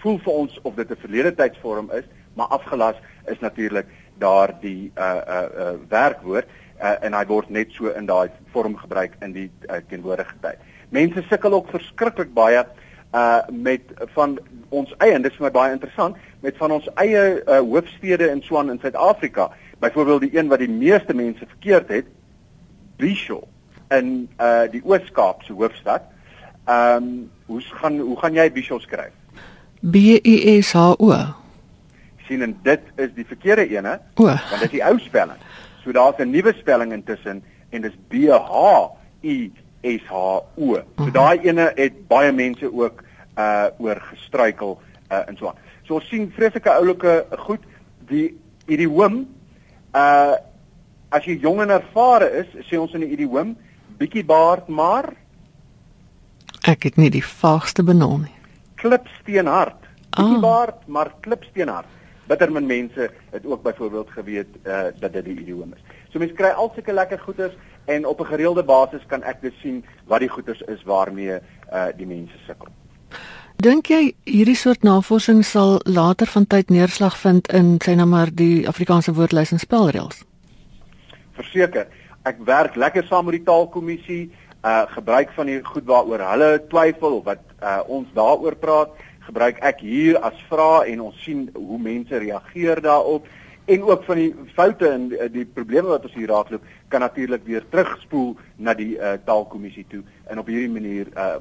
Voel 0.01 0.17
vir 0.25 0.33
ons 0.33 0.61
of 0.63 0.75
dit 0.75 0.89
'n 0.89 1.01
verlede 1.05 1.33
tydsvorm 1.35 1.91
is, 1.91 2.05
maar 2.33 2.47
afgelas 2.47 2.95
is 3.27 3.39
natuurlik 3.39 3.85
daardie 4.17 4.91
uh 4.97 5.21
uh 5.27 5.47
uh 5.63 5.75
werkwoord 5.89 6.47
uh, 6.81 6.95
en 7.01 7.13
hy 7.13 7.25
word 7.25 7.49
net 7.49 7.71
so 7.71 7.93
in 7.93 8.05
daai 8.05 8.29
vorm 8.51 8.75
gebruik 8.77 9.15
in 9.21 9.33
die 9.33 9.51
uh, 9.69 9.81
teenwoordige 9.89 10.35
tyd. 10.41 10.57
Mense 10.89 11.23
sukkel 11.29 11.53
ook 11.53 11.69
verskriklik 11.69 12.33
baie 12.33 12.65
uh 13.13 13.41
met 13.51 13.81
van 14.15 14.39
ons 14.69 14.95
eie 14.97 15.13
en 15.13 15.21
dit 15.21 15.31
is 15.31 15.37
vir 15.37 15.45
my 15.45 15.51
baie 15.51 15.73
interessant 15.73 16.17
met 16.41 16.57
van 16.57 16.71
ons 16.71 16.89
eie 16.95 17.43
uh, 17.45 17.59
hoofstede 17.59 18.29
in 18.29 18.41
Swan 18.41 18.69
in 18.69 18.79
Suid-Afrika. 18.79 19.51
Byvoorbeeld 19.79 20.21
die 20.21 20.37
een 20.37 20.47
wat 20.47 20.59
die 20.59 20.69
meeste 20.69 21.13
mense 21.13 21.45
verkeerd 21.45 21.89
het, 21.89 22.05
Bishop 22.97 23.47
in 23.91 24.29
uh 24.39 24.67
die 24.71 24.81
Oos-Kaap 24.85 25.43
se 25.43 25.53
hoofstad. 25.53 26.01
Ehm 26.67 26.95
um, 27.03 27.29
hoe 27.45 27.61
gaan 27.61 27.99
hoe 27.99 28.19
gaan 28.19 28.33
jy 28.33 28.51
Bishop 28.51 28.81
skryf? 28.81 29.13
B 29.81 29.95
I 30.25 30.61
S 30.61 30.73
H 30.73 30.95
O. 30.99 31.13
sien 32.27 32.41
en 32.41 32.57
dit 32.63 32.81
is 32.95 33.09
die 33.15 33.25
verkeerde 33.25 33.67
ene 33.69 33.99
O. 34.15 34.23
want 34.25 34.59
dit 34.61 34.63
is 34.63 34.69
die 34.77 34.83
ou 34.85 34.99
spelling. 34.99 35.37
So 35.83 35.91
daar's 35.91 36.17
'n 36.19 36.29
nuwe 36.29 36.53
spelling 36.59 36.91
intussen 36.93 37.43
en 37.69 37.81
dis 37.81 37.93
B 38.07 38.13
H 38.29 38.89
I 39.23 39.51
S 39.83 40.03
H 40.09 40.13
O. 40.13 40.43
So 40.75 40.83
Mhm. 40.97 41.11
daai 41.11 41.39
ene 41.43 41.71
het 41.75 42.07
baie 42.07 42.31
mense 42.31 42.73
ook 42.73 43.03
uh 43.37 43.65
oor 43.77 44.01
gestruikel 44.01 44.81
uh 45.11 45.27
en 45.27 45.37
so 45.37 45.47
aan. 45.47 45.55
So 45.87 45.93
ons 45.95 46.07
sien 46.07 46.31
vreeslike 46.35 46.69
oulike 46.69 47.25
goed 47.37 47.59
die 48.07 48.37
idiom 48.67 49.27
uh 49.95 50.35
as 51.11 51.25
jy 51.25 51.39
jong 51.41 51.61
en 51.61 51.69
ervare 51.69 52.29
is, 52.45 52.47
sê 52.69 52.77
ons 52.77 52.93
in 52.93 52.99
die 52.99 53.09
idiom 53.17 53.57
bietjie 53.99 54.23
baard 54.25 54.67
maar 54.67 55.13
Ek 56.67 56.83
het 56.83 56.97
nie 56.99 57.09
die 57.09 57.23
vaagste 57.23 57.83
benul 57.83 58.17
nie. 58.25 58.33
klipsteenhard. 58.75 59.79
Bietjie 60.15 60.35
Ah. 60.35 60.41
baard 60.41 60.87
maar 60.87 61.13
klipsteenhard. 61.21 61.85
Bittermin 62.27 62.65
mense 62.65 63.09
het 63.31 63.45
ook 63.45 63.63
byvoorbeeld 63.63 64.09
geweet 64.09 64.47
uh 64.65 64.81
dat 64.99 65.13
dit 65.13 65.25
die 65.25 65.39
idiom 65.39 65.73
is. 65.73 65.81
So 66.11 66.19
mense 66.19 66.33
kry 66.35 66.49
al 66.55 66.71
sulke 66.75 66.93
lekker 66.93 67.19
goeders 67.19 67.53
en 67.85 68.05
op 68.05 68.19
'n 68.19 68.25
gereelde 68.25 68.63
basis 68.63 69.01
kan 69.07 69.23
ek 69.23 69.41
dus 69.41 69.53
sien 69.61 69.83
wat 70.07 70.19
die 70.19 70.29
goeders 70.29 70.61
is 70.61 70.83
waarmee 70.83 71.39
uh 71.73 71.87
die 71.97 72.05
mense 72.07 72.37
sukkel. 72.47 72.67
Dink 73.55 73.85
jy 73.87 74.13
hierdie 74.25 74.55
soort 74.55 74.83
navorsing 74.83 75.45
sal 75.45 75.81
later 75.83 76.27
van 76.27 76.47
tyd 76.47 76.69
neerslag 76.69 77.17
vind 77.17 77.51
in 77.53 77.77
sê 77.83 77.95
nou 77.95 78.07
maar 78.07 78.29
die 78.35 78.67
Afrikaanse 78.67 79.13
woordlys 79.13 79.51
en 79.51 79.59
spelreëls? 79.59 80.23
Verseker, 81.33 81.87
ek 82.29 82.39
werk 82.47 82.77
lekker 82.79 83.07
saam 83.09 83.27
met 83.29 83.39
die 83.39 83.47
taalkommissie, 83.47 84.23
uh 84.63 84.83
gebruik 84.91 85.31
van 85.37 85.47
die 85.47 85.59
goed 85.63 85.85
waaroor 85.87 86.23
hulle 86.31 86.49
twyfel 86.71 87.19
of 87.19 87.27
wat 87.27 87.43
uh 87.63 87.79
ons 87.87 88.09
daaroor 88.15 88.57
praat, 88.59 88.95
gebruik 89.27 89.61
ek 89.65 89.83
hier 89.85 90.19
as 90.25 90.35
vrae 90.49 90.89
en 90.93 91.05
ons 91.09 91.21
sien 91.23 91.47
hoe 91.55 91.79
mense 91.79 92.17
reageer 92.17 92.81
daarop 92.83 93.27
en 93.69 93.83
ook 93.85 94.03
van 94.03 94.17
die 94.17 94.29
foute 94.55 94.89
en 94.89 95.07
die, 95.11 95.29
die 95.33 95.45
probleme 95.45 95.91
wat 95.93 96.05
ons 96.09 96.15
hier 96.17 96.31
raakloop 96.31 96.65
kan 96.89 97.05
natuurlik 97.05 97.45
weer 97.45 97.65
terugspoel 97.69 98.33
na 98.57 98.73
die 98.73 98.95
uh 98.97 99.15
taalkommissie 99.25 99.85
toe 99.89 100.03
en 100.27 100.41
op 100.41 100.49
hierdie 100.49 100.73
manier 100.73 101.11
uh 101.15 101.37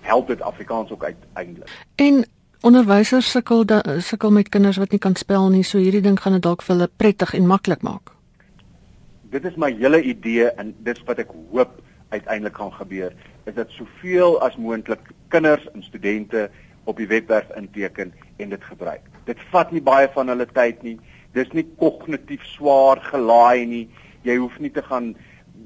help 0.00 0.30
dit 0.32 0.40
Afrikaans 0.40 0.90
ook 0.90 1.04
uiteindelik. 1.04 1.68
En 2.00 2.24
onderwysers 2.60 3.30
sukkel 3.30 3.66
da, 3.68 3.82
sukkel 4.00 4.30
met 4.32 4.48
kinders 4.48 4.80
wat 4.80 4.90
nie 4.90 4.98
kan 4.98 5.16
spel 5.16 5.50
nie, 5.52 5.62
so 5.62 5.78
hierdie 5.78 6.00
ding 6.00 6.16
gaan 6.20 6.38
dit 6.38 6.42
dalk 6.42 6.64
vir 6.64 6.74
hulle 6.74 6.88
prettig 6.96 7.34
en 7.36 7.46
maklik 7.46 7.84
maak. 7.84 8.09
Dit 9.30 9.44
is 9.44 9.56
my 9.56 9.70
hele 9.78 10.02
idee 10.02 10.50
en 10.58 10.74
dis 10.86 11.00
wat 11.06 11.22
ek 11.22 11.30
hoop 11.52 11.78
uiteindelik 12.10 12.56
gaan 12.58 12.72
gebeur 12.74 13.14
is 13.46 13.54
dat 13.54 13.70
soveel 13.70 14.40
as 14.42 14.58
moontlik 14.58 15.12
kinders 15.30 15.66
en 15.74 15.82
studente 15.86 16.48
op 16.90 16.98
die 16.98 17.06
webwerf 17.06 17.50
inteken 17.56 18.12
en 18.42 18.50
dit 18.50 18.64
gebruik. 18.64 19.02
Dit 19.28 19.38
vat 19.52 19.70
nie 19.72 19.82
baie 19.84 20.08
van 20.14 20.32
hulle 20.32 20.46
tyd 20.50 20.82
nie. 20.82 20.96
Dis 21.36 21.50
nie 21.54 21.66
kognitief 21.78 22.42
swaar 22.56 23.02
gelaai 23.10 23.66
nie. 23.66 23.84
Jy 24.26 24.36
hoef 24.42 24.56
nie 24.58 24.72
te 24.74 24.82
gaan 24.82 25.12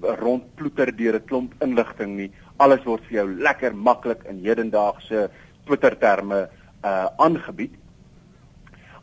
rondploeter 0.02 0.92
deur 0.96 1.16
'n 1.16 1.24
klomp 1.24 1.54
inligting 1.64 2.16
nie. 2.16 2.30
Alles 2.58 2.84
word 2.84 3.02
vir 3.08 3.16
jou 3.22 3.28
lekker 3.40 3.74
maklik 3.74 4.24
in 4.28 4.44
hedendaagse 4.44 5.30
Twitter 5.64 5.96
terme 5.98 6.48
uh 6.84 7.08
aangebied. 7.16 7.72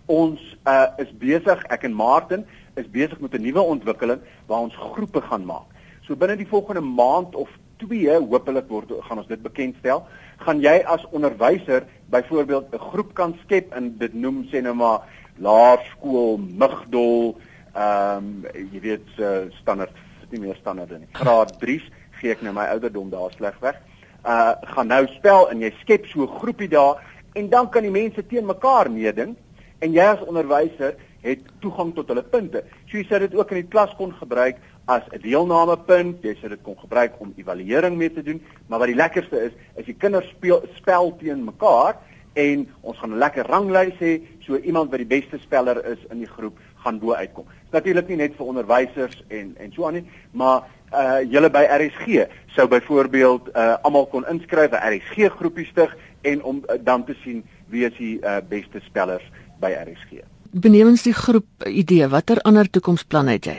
Ons 0.06 0.40
uh 0.68 0.88
is 0.98 1.12
besig, 1.18 1.64
ek 1.70 1.84
en 1.84 1.94
Martin 1.94 2.46
is 2.76 2.90
besig 2.90 3.20
met 3.20 3.34
'n 3.34 3.42
nuwe 3.42 3.62
ontwikkeling 3.62 4.20
waar 4.46 4.60
ons 4.60 4.76
groepe 4.76 5.22
gaan 5.22 5.46
maak. 5.46 5.68
So 6.02 6.16
binne 6.16 6.36
die 6.36 6.48
volgende 6.48 6.82
maand 6.82 7.36
of 7.36 7.50
2 7.78 8.18
hopelik 8.30 8.68
word 8.68 8.92
gaan 9.00 9.18
ons 9.18 9.28
dit 9.28 9.42
bekendstel. 9.42 10.06
Gaan 10.38 10.62
jy 10.62 10.82
as 10.86 11.06
onderwyser 11.12 11.84
byvoorbeeld 12.10 12.74
'n 12.74 12.80
groep 12.80 13.14
kan 13.14 13.36
skep 13.44 13.74
en 13.74 13.98
dit 13.98 14.14
noem 14.14 14.48
sê 14.52 14.62
nou 14.62 14.74
maar 14.76 15.02
laerskool 15.38 16.38
Migdol, 16.38 17.38
ehm 17.74 18.18
um, 18.18 18.46
jy 18.72 18.80
weet 18.80 19.08
uh, 19.20 19.50
standaard 19.62 19.96
nie 20.32 20.40
meer 20.40 20.56
standaarde 20.56 21.00
nie. 21.00 21.08
Graad 21.12 21.56
3's 21.60 21.88
gee 22.20 22.32
ek 22.32 22.42
nou 22.42 22.54
my 22.54 22.68
ouderdom 22.74 23.10
daar 23.10 23.32
sleg 23.36 23.58
weg. 23.60 23.80
Uh 24.26 24.54
gaan 24.74 24.88
nou 24.88 25.08
spel 25.16 25.50
en 25.52 25.62
jy 25.62 25.72
skep 25.82 26.06
so 26.06 26.24
'n 26.24 26.40
groepie 26.40 26.70
daar 26.70 27.02
en 27.34 27.50
dan 27.50 27.70
kan 27.70 27.84
die 27.84 27.92
mense 27.92 28.26
teen 28.28 28.46
mekaar 28.46 28.92
meeding 28.92 29.36
en 29.80 29.94
jy 29.94 30.04
as 30.04 30.22
onderwyser 30.22 30.96
het 31.22 31.42
toegang 31.60 31.94
tot 31.96 32.08
hulle 32.08 32.24
punte. 32.24 32.64
So 32.90 32.98
jy 32.98 33.06
sê 33.08 33.20
dit 33.20 33.36
ook 33.38 33.52
in 33.54 33.62
die 33.62 33.72
klas 33.72 33.94
kon 33.98 34.14
gebruik 34.14 34.58
as 34.86 35.04
'n 35.12 35.22
deelnamepunt, 35.22 36.24
jy 36.24 36.36
sê 36.36 36.50
dit 36.50 36.62
kon 36.62 36.78
gebruik 36.78 37.14
om 37.20 37.34
evaluering 37.38 37.98
mee 37.98 38.14
te 38.14 38.24
doen, 38.24 38.42
maar 38.68 38.80
wat 38.80 38.88
die 38.88 38.96
lekkerste 38.96 39.38
is, 39.46 39.52
is 39.76 39.86
die 39.86 39.98
kinders 39.98 40.28
speel 40.30 40.64
spel 40.76 41.16
teen 41.18 41.44
mekaar 41.44 41.96
en 42.34 42.68
ons 42.82 42.98
gaan 42.98 43.14
'n 43.14 43.18
lekker 43.18 43.46
ranglys 43.46 44.00
hê, 44.00 44.22
so 44.40 44.58
iemand 44.58 44.90
wat 44.90 45.00
die 45.00 45.20
beste 45.20 45.38
speller 45.38 45.86
is 45.86 46.00
in 46.10 46.18
die 46.18 46.28
groep 46.28 46.58
gaan 46.84 47.00
bo 47.00 47.14
uitkom. 47.14 47.46
Dis 47.46 47.72
natuurlik 47.72 48.08
nie 48.08 48.18
net 48.18 48.36
vir 48.36 48.46
onderwysers 48.46 49.24
en 49.28 49.56
en 49.58 49.72
so 49.72 49.86
aan 49.86 49.94
nie, 49.94 50.06
maar 50.32 50.64
uh 50.94 51.22
julle 51.24 51.50
by 51.50 51.64
RSG 51.64 52.28
sou 52.56 52.68
byvoorbeeld 52.68 53.56
uh 53.56 53.76
almal 53.84 54.06
kon 54.06 54.28
inskryf 54.28 54.72
'n 54.72 54.94
RSG 54.94 55.30
groepie 55.30 55.66
stig 55.66 55.96
en 56.22 56.44
om 56.44 56.64
uh, 56.68 56.76
dan 56.84 57.06
te 57.06 57.16
sien 57.24 57.44
wie 57.68 57.86
is 57.86 57.98
die 57.98 58.20
uh, 58.20 58.38
beste 58.50 58.80
spellers 58.80 59.24
by 59.60 59.72
RSG. 59.72 60.41
Benewens 60.52 61.06
die 61.08 61.14
groep 61.16 61.64
idee, 61.64 62.08
watter 62.12 62.42
ander 62.44 62.68
toekomsplanne 62.68 63.38
het 63.38 63.46
jy? 63.48 63.54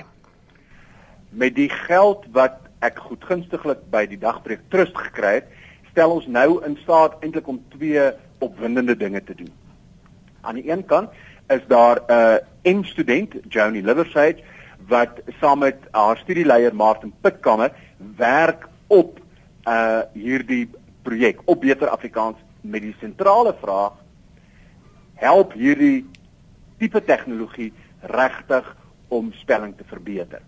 Met 1.31 1.55
die 1.57 1.71
geld 1.73 2.27
wat 2.37 2.59
ek 2.85 2.99
goedgunstiglik 3.01 3.81
by 3.89 4.03
die 4.11 4.19
Dagbreek 4.21 4.61
Trust 4.69 4.99
gekry 5.01 5.39
het, 5.39 5.49
stel 5.89 6.13
ons 6.13 6.27
nou 6.29 6.61
in 6.69 6.77
staat 6.83 7.17
eintlik 7.25 7.49
om 7.49 7.63
twee 7.73 8.11
opwindende 8.45 8.97
dinge 8.99 9.25
te 9.25 9.39
doen. 9.39 9.49
Aan 10.45 10.61
die 10.61 10.69
een 10.69 10.85
kant 10.85 11.09
is 11.49 11.65
daar 11.73 12.03
'n 12.05 12.13
uh, 12.13 12.77
M-student, 12.77 13.41
Joni 13.49 13.81
Liversage, 13.81 14.45
wat 14.89 15.25
saam 15.41 15.59
met 15.59 15.79
haar 15.91 16.19
studieleier 16.19 16.75
Martin 16.75 17.13
Pitkamer 17.21 17.73
werk 18.17 18.69
op 18.87 19.21
uh 19.65 20.03
hierdie 20.13 20.69
projek 21.03 21.41
op 21.45 21.61
Beter 21.61 21.89
Afrikaans 21.89 22.37
met 22.61 22.83
die 22.83 22.97
sentrale 23.01 23.55
vraag 23.61 23.93
help 25.15 25.53
hierdie 25.53 26.05
tipe 26.83 27.03
tegnologie 27.07 27.71
regtig 28.11 28.71
om 29.09 29.31
spelling 29.39 29.77
te 29.79 29.87
verbeter. 29.87 30.43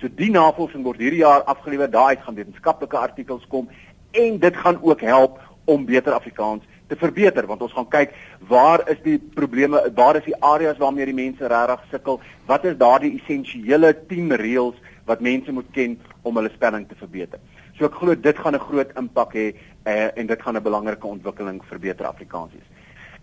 So 0.00 0.08
die 0.08 0.30
navorsing 0.32 0.84
word 0.86 1.02
hierdie 1.02 1.22
jaar 1.22 1.44
afgelewer, 1.50 1.90
daaruit 1.90 2.22
gaan 2.24 2.38
wetenskaplike 2.38 2.98
artikels 2.98 3.44
kom 3.52 3.68
en 4.14 4.38
dit 4.42 4.56
gaan 4.56 4.80
ook 4.82 5.02
help 5.04 5.40
om 5.70 5.84
beter 5.88 6.16
Afrikaans 6.16 6.64
te 6.88 6.96
verbeter 7.00 7.46
want 7.48 7.62
ons 7.64 7.72
gaan 7.72 7.88
kyk 7.88 8.12
waar 8.50 8.84
is 8.92 9.00
die 9.04 9.18
probleme, 9.36 9.80
waar 9.96 10.18
is 10.20 10.26
die 10.26 10.36
areas 10.44 10.80
waarmee 10.80 11.08
die 11.08 11.16
mense 11.16 11.48
regtig 11.48 11.86
sukkel, 11.90 12.20
wat 12.50 12.66
is 12.68 12.76
daardie 12.80 13.14
essensiële 13.20 13.94
10 14.10 14.36
reëls 14.40 14.80
wat 15.08 15.24
mense 15.24 15.52
moet 15.52 15.70
ken 15.76 15.98
om 16.22 16.36
hulle 16.40 16.52
spelling 16.52 16.86
te 16.88 16.96
verbeter. 17.00 17.40
So 17.78 17.88
ek 17.88 17.96
glo 18.00 18.14
dit 18.14 18.38
gaan 18.38 18.54
'n 18.54 18.66
groot 18.68 18.92
impak 18.96 19.34
hê 19.34 19.54
eh, 19.84 20.08
en 20.16 20.26
dit 20.26 20.42
gaan 20.42 20.56
'n 20.56 20.62
belangrike 20.62 21.06
ontwikkeling 21.06 21.60
vir 21.64 21.78
beter 21.78 22.06
Afrikaans 22.06 22.52
wees. 22.52 22.73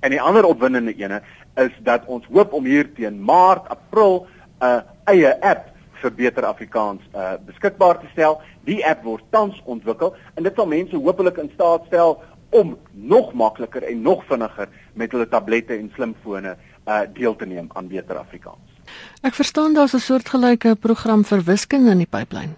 En 0.01 0.09
die 0.09 0.21
ander 0.21 0.45
opwindende 0.45 0.93
ene 0.97 1.21
is 1.61 1.73
dat 1.85 2.05
ons 2.09 2.25
hoop 2.33 2.53
om 2.57 2.65
hier 2.65 2.87
teen 2.93 3.21
Maart, 3.21 3.69
April 3.69 4.25
'n 4.61 4.65
uh, 4.65 4.81
eie 5.05 5.33
app 5.41 5.69
vir 6.01 6.13
beter 6.17 6.45
Afrikaans 6.45 7.01
uh, 7.13 7.33
beskikbaar 7.45 7.99
te 7.99 8.09
stel. 8.11 8.41
Die 8.65 8.81
app 8.85 9.03
word 9.03 9.23
tans 9.29 9.61
ontwikkel 9.65 10.15
en 10.35 10.43
dit 10.43 10.55
sal 10.55 10.67
mense 10.67 10.95
hopelik 10.95 11.37
in 11.37 11.51
staat 11.53 11.85
stel 11.85 12.17
om 12.49 12.77
nog 12.91 13.33
makliker 13.33 13.83
en 13.83 14.01
nog 14.01 14.25
vinniger 14.25 14.69
met 14.93 15.11
hulle 15.11 15.27
tablette 15.27 15.77
en 15.77 15.91
slimfone 15.95 16.55
uh, 16.55 17.01
deel 17.13 17.35
te 17.35 17.45
neem 17.45 17.69
aan 17.73 17.87
beter 17.87 18.17
Afrikaans. 18.17 18.81
Ek 19.21 19.37
verstaan 19.37 19.73
daar's 19.73 19.93
'n 19.93 19.99
soortgelyke 19.99 20.75
program 20.75 21.23
vir 21.23 21.43
wiskunde 21.43 21.91
in 21.91 21.97
die 21.97 22.09
pipeline. 22.09 22.55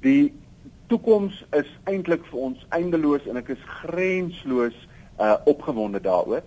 Die 0.00 0.34
toekoms 0.86 1.44
is 1.50 1.70
eintlik 1.84 2.24
vir 2.30 2.38
ons 2.38 2.66
eindeloos 2.68 3.26
en 3.26 3.36
ek 3.36 3.48
is 3.48 3.62
grensloos 3.82 4.74
uh 5.22 5.34
opgewonde 5.44 6.00
daaroor. 6.00 6.42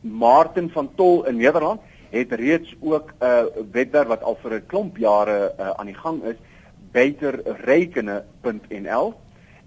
Martin 0.00 0.70
van 0.70 0.90
Tol 0.94 1.26
in 1.26 1.36
Nederland 1.36 1.80
het 2.10 2.32
reeds 2.32 2.76
ook 2.80 3.12
'n 3.18 3.24
uh, 3.24 3.42
webwerf 3.72 4.06
wat 4.06 4.22
al 4.22 4.38
vir 4.42 4.54
'n 4.54 4.66
klomp 4.66 4.96
jare 4.96 5.54
uh, 5.58 5.70
aan 5.70 5.86
die 5.86 5.94
gang 5.94 6.22
is, 6.22 6.36
beterrekene.nl 6.92 9.14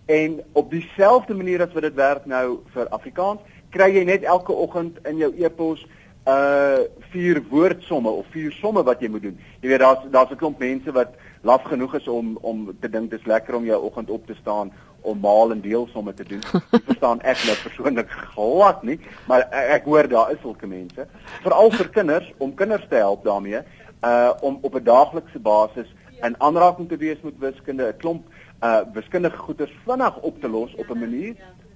en 0.06 0.44
op 0.52 0.72
dieselfde 0.72 1.34
manier 1.34 1.62
as 1.62 1.74
wat 1.74 1.82
dit 1.82 1.94
werk 1.94 2.26
nou 2.26 2.60
vir 2.74 2.88
Afrikaans, 2.90 3.40
kry 3.70 3.96
jy 3.96 4.04
net 4.04 4.24
elke 4.24 4.52
oggend 4.52 4.98
in 5.08 5.18
jou 5.18 5.34
e-pos 5.38 5.88
uh 6.28 6.78
vier 7.12 7.44
woordsomme 7.50 8.10
of 8.10 8.26
vier 8.32 8.52
somme 8.52 8.84
wat 8.84 9.02
jy 9.02 9.08
moet 9.12 9.22
doen. 9.22 9.40
Jy 9.62 9.70
weet 9.70 9.80
daar's 9.80 10.00
daar's 10.12 10.32
'n 10.32 10.36
klomp 10.36 10.60
mense 10.60 10.92
wat 10.92 11.10
laf 11.44 11.64
genoeg 11.68 11.96
is 12.00 12.08
om 12.08 12.38
om 12.42 12.66
te 12.80 12.90
dink 12.90 13.12
dis 13.12 13.26
lekker 13.26 13.56
om 13.56 13.66
jou 13.68 13.80
oggend 13.84 14.10
op 14.10 14.28
te 14.28 14.36
staan 14.40 14.72
om 15.04 15.20
maal 15.20 15.52
en 15.52 15.62
deelsomme 15.62 16.14
te 16.14 16.24
doen. 16.24 16.44
Ek 16.78 16.86
verstaan 16.88 17.22
ek 17.28 17.42
nou 17.44 17.56
persoonlik 17.64 18.14
glad 18.34 18.84
nie, 18.88 19.00
maar 19.28 19.44
ek, 19.50 19.66
ek 19.78 19.90
hoor 19.92 20.08
daar 20.08 20.32
is 20.32 20.40
sulke 20.44 20.70
mense, 20.70 21.08
veral 21.44 21.74
vir 21.76 21.90
kinders 21.98 22.30
om 22.44 22.54
kinders 22.56 22.86
te 22.90 23.02
help 23.02 23.26
daarmee, 23.28 23.60
uh 24.04 24.32
om 24.42 24.58
op 24.62 24.76
'n 24.80 24.84
daaglikse 24.84 25.40
basis 25.40 25.92
in 26.24 26.40
aanraking 26.40 26.88
te 26.90 26.98
wees 26.98 27.20
met 27.24 27.40
wiskunde, 27.40 27.92
'n 27.92 28.00
klomp 28.00 28.24
uh 28.64 28.82
wiskundige 28.94 29.38
goeders 29.38 29.76
vinnig 29.86 30.18
op 30.20 30.40
te 30.42 30.50
los 30.50 30.76
op 30.76 30.90
'n 30.90 31.00
manier 31.00 31.36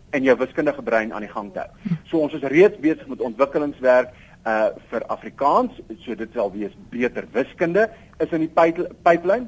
en 0.09 0.23
jou 0.23 0.37
wiskundige 0.37 0.81
brein 0.81 1.13
aan 1.13 1.25
die 1.27 1.35
gang 1.35 1.53
te 1.53 1.59
hou. 1.59 1.69
So 2.05 2.19
ons 2.19 2.33
is 2.33 2.41
reeds 2.41 2.79
besig 2.79 3.07
met 3.07 3.21
ontwikkelingswerk 3.21 4.15
uh 4.45 4.69
vir 4.89 5.03
Afrikaans, 5.07 5.71
so 5.99 6.15
dit 6.15 6.29
sal 6.33 6.51
wees 6.51 6.71
beter 6.89 7.27
wiskunde 7.31 7.89
is 8.17 8.31
in 8.31 8.47
die 8.47 8.51
pipeline. 9.03 9.47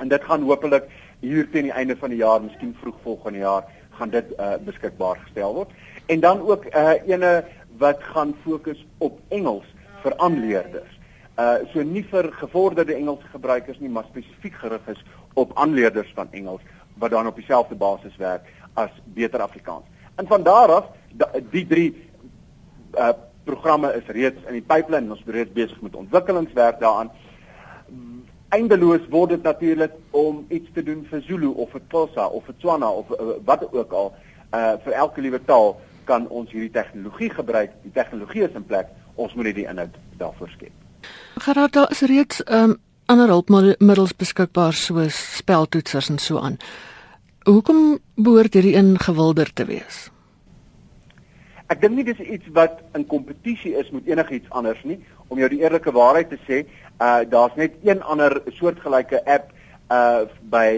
En 0.00 0.08
dit 0.08 0.24
gaan 0.24 0.42
hopelik 0.48 0.88
hier 1.20 1.48
teen 1.52 1.68
die 1.68 1.76
einde 1.76 1.96
van 1.96 2.12
die 2.12 2.20
jaar, 2.22 2.40
miskien 2.42 2.72
vroeg 2.80 2.96
volgende 3.04 3.38
jaar, 3.44 3.64
gaan 3.98 4.10
dit 4.10 4.32
uh 4.38 4.56
beskikbaar 4.64 5.20
gestel 5.26 5.54
word. 5.54 5.70
En 6.06 6.20
dan 6.20 6.40
ook 6.40 6.64
uh 6.72 6.96
ene 7.06 7.44
wat 7.78 8.02
gaan 8.12 8.34
fokus 8.44 8.80
op 8.98 9.20
Engels 9.28 9.66
vir 10.02 10.16
aanleerders. 10.16 10.98
Uh 11.36 11.60
so 11.72 11.84
nie 11.84 12.04
vir 12.04 12.30
gevorderde 12.32 12.96
Engelse 12.96 13.28
gebruikers 13.32 13.78
nie, 13.78 13.92
maar 13.92 14.08
spesifiek 14.08 14.56
gerig 14.62 14.88
is 14.88 15.04
op 15.34 15.52
aanleerders 15.54 16.12
van 16.14 16.32
Engels 16.32 16.64
wat 17.00 17.10
dan 17.10 17.26
op 17.26 17.36
dieselfde 17.36 17.74
basis 17.74 18.16
werk 18.16 18.48
as 18.74 18.90
beter 19.04 19.40
Afrikaans. 19.40 19.84
En 20.16 20.26
van 20.26 20.42
daar 20.42 20.72
af 20.80 20.86
die 21.50 21.66
drie 21.66 21.90
uh 22.98 23.12
programme 23.44 23.88
is 23.96 24.06
reeds 24.06 24.38
in 24.46 24.52
die 24.52 24.66
pipeline. 24.66 25.10
Ons 25.10 25.22
is 25.24 25.34
reeds 25.34 25.52
besig 25.52 25.80
met 25.80 25.96
ontwikkelingswerk 25.96 26.80
daaraan. 26.80 27.10
Eindeloos 28.50 29.04
word 29.10 29.30
dit 29.30 29.42
natuurlik 29.46 29.92
om 30.10 30.44
iets 30.50 30.70
te 30.74 30.82
doen 30.82 31.04
vir 31.10 31.22
Zulu 31.26 31.52
of 31.54 31.70
vir 31.70 31.82
Xhosa 31.88 32.26
of 32.26 32.44
vir 32.48 32.56
Tswana 32.58 32.90
of 32.90 33.10
uh, 33.14 33.36
wat 33.46 33.62
ook 33.72 33.92
al. 33.92 34.12
Uh 34.50 34.74
vir 34.84 34.92
elke 34.92 35.22
liewe 35.22 35.38
taal 35.46 35.76
kan 36.04 36.26
ons 36.28 36.50
hierdie 36.50 36.72
tegnologie 36.74 37.30
gebruik. 37.30 37.76
Die 37.84 37.94
tegnologie 37.94 38.42
is 38.48 38.56
in 38.58 38.66
plek. 38.66 38.90
Ons 39.14 39.34
moet 39.34 39.50
net 39.50 39.60
die 39.60 39.66
inhoud 39.70 39.94
daarvoor 40.18 40.50
skep. 40.56 40.74
Gerard, 41.40 41.72
daar 41.72 41.90
is 41.94 42.02
reeds 42.10 42.42
um 42.50 42.78
ander 43.10 43.30
hulpmiddels 43.30 44.14
beskikbaar 44.18 44.74
soos 44.74 45.18
speltoetsers 45.36 46.10
en 46.10 46.18
so 46.18 46.38
aan. 46.38 46.58
Hoekom 47.46 47.98
behoort 48.14 48.54
hierdie 48.54 48.76
ingewilder 48.78 49.50
te 49.54 49.66
wees? 49.66 50.08
Ek 51.70 51.78
dink 51.78 51.94
nie 51.94 52.02
dis 52.02 52.18
iets 52.18 52.48
wat 52.56 52.80
in 52.98 53.04
kompetisie 53.06 53.76
is 53.78 53.92
met 53.94 54.08
enigiets 54.10 54.50
anders 54.58 54.80
nie. 54.82 54.96
Om 55.30 55.38
jou 55.38 55.48
die 55.52 55.60
eerlike 55.62 55.92
waarheid 55.94 56.32
te 56.32 56.38
sê, 56.48 56.64
uh 56.98 57.20
daar's 57.30 57.54
net 57.54 57.76
een 57.86 58.02
ander 58.02 58.40
soortgelyke 58.56 59.20
app 59.22 59.52
uh 59.94 60.26
by 60.50 60.72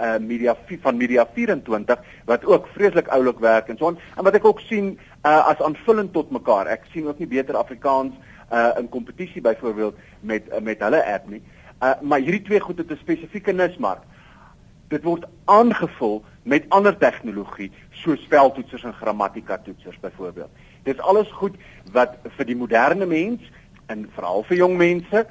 uh 0.00 0.16
Media 0.24 0.56
van 0.86 0.96
Media 0.96 1.26
24 1.34 2.00
wat 2.32 2.48
ook 2.48 2.70
vreeslik 2.78 3.12
oulik 3.12 3.44
werk 3.44 3.68
en 3.68 3.76
so 3.76 3.90
aan. 3.92 4.00
En 4.16 4.24
wat 4.24 4.40
ek 4.40 4.48
ook 4.48 4.64
sien 4.64 4.94
uh 5.20 5.52
as 5.52 5.60
aanvullend 5.60 6.16
tot 6.16 6.32
mekaar. 6.32 6.72
Ek 6.72 6.88
sien 6.94 7.12
ook 7.12 7.20
nie 7.20 7.28
beter 7.28 7.60
Afrikaans 7.60 8.16
uh 8.48 8.72
in 8.80 8.88
kompetisie 8.88 9.44
byvoorbeeld 9.44 10.00
met 10.20 10.48
uh, 10.48 10.64
met 10.64 10.80
hulle 10.80 11.04
app 11.04 11.28
nie. 11.28 11.42
Uh, 11.78 11.92
maar 12.02 12.24
hierdie 12.24 12.42
twee 12.48 12.60
goed 12.60 12.80
het 12.80 12.90
'n 12.90 13.04
spesifieke 13.04 13.52
nismark. 13.52 14.00
Dit 14.88 15.04
word 15.04 15.26
aangevul 15.44 16.22
met 16.48 16.64
ander 16.72 16.96
tegnologie 16.96 17.70
soos 17.90 18.22
speltoetsers 18.24 18.86
en 18.88 18.96
grammatika 18.96 19.58
toetsers 19.58 19.98
byvoorbeeld. 20.00 20.50
Dit 20.82 20.94
is 20.94 21.04
alles 21.04 21.28
goed 21.32 21.56
wat 21.92 22.16
vir 22.36 22.48
die 22.48 22.56
moderne 22.56 23.06
mens 23.06 23.44
en 23.86 24.06
veral 24.16 24.44
vir 24.48 24.62
jong 24.62 24.76
mense 24.80 25.24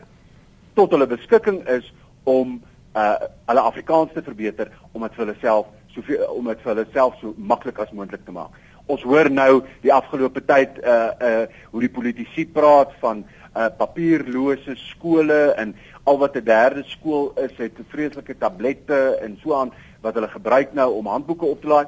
tot 0.77 0.93
hulle 0.93 1.09
beskikking 1.09 1.63
is 1.73 1.89
om 2.23 2.59
uh 2.97 3.15
hulle 3.47 3.63
Afrikaans 3.63 4.13
te 4.13 4.21
verbeter 4.25 4.71
om 4.91 5.01
dit 5.05 5.17
vir 5.17 5.25
hulle 5.25 5.37
self 5.41 5.67
soveel 5.95 6.23
om 6.33 6.49
dit 6.51 6.63
vir 6.63 6.73
hulle 6.73 6.87
self 6.93 7.17
so 7.21 7.33
maklik 7.37 7.79
as 7.79 7.93
moontlik 7.93 8.25
te 8.25 8.33
maak. 8.35 8.53
Ons 8.87 9.03
hoor 9.03 9.29
nou 9.29 9.63
die 9.83 9.93
afgelope 9.93 10.43
tyd 10.45 10.77
uh 10.83 11.11
uh 11.29 11.43
hoe 11.73 11.83
die 11.83 11.93
politici 11.97 12.45
praat 12.45 12.93
van 13.01 13.23
uh 13.55 13.69
papierlose 13.81 14.77
skole 14.87 15.39
en 15.61 15.73
al 16.07 16.17
wat 16.17 16.35
'n 16.35 16.43
derde 16.43 16.83
skool 16.85 17.31
is, 17.35 17.57
het 17.57 17.71
vreeslike 17.87 18.37
tablette 18.37 19.17
en 19.21 19.37
so 19.41 19.53
aan 19.53 19.73
wat 20.01 20.13
hulle 20.13 20.27
gebruik 20.27 20.73
nou 20.73 20.93
om 20.93 21.05
handboeke 21.05 21.45
op 21.45 21.61
te 21.61 21.67
laai. 21.67 21.85